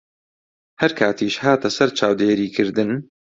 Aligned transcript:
هەر 0.81 0.91
کاتیش 0.99 1.35
هاتە 1.43 1.69
سەر 1.77 1.89
چاودێریکردن 1.97 2.89